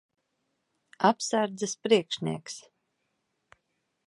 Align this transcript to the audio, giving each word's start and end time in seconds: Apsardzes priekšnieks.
Apsardzes 1.09 1.75
priekšnieks. 1.83 2.57